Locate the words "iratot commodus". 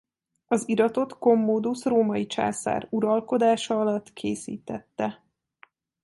0.69-1.83